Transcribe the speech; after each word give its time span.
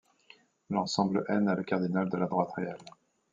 L'ensemble 0.71 1.23
N 1.35 1.47
a 1.47 1.53
le 1.53 1.61
cardinal 1.63 2.09
de 2.09 2.17
la 2.17 2.25
droite 2.25 2.53
réelle. 2.55 2.79